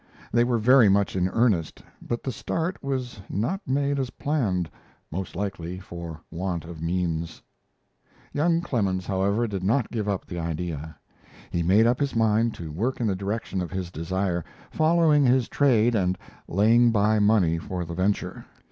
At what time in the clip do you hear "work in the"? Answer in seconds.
12.71-13.15